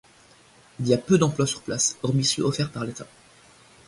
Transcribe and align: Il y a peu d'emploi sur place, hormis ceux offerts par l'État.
Il 0.79 0.87
y 0.87 0.95
a 0.95 0.97
peu 0.97 1.19
d'emploi 1.19 1.45
sur 1.45 1.61
place, 1.61 1.95
hormis 2.01 2.25
ceux 2.25 2.41
offerts 2.41 2.71
par 2.71 2.85
l'État. 2.85 3.05